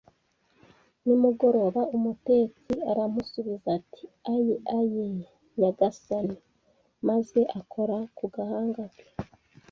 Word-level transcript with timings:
nimugoroba.” 1.03 1.81
Umutetsi 1.97 2.73
aramusubiza 2.91 3.67
ati: 3.79 4.03
“Aye, 4.33 4.55
aye, 4.79 5.05
nyagasani,” 5.59 6.37
maze 7.07 7.39
akora 7.59 7.97
ku 8.17 8.25
gahanga 8.33 8.83
ke 8.95 9.05